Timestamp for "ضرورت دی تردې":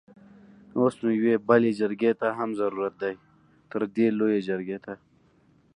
2.61-4.07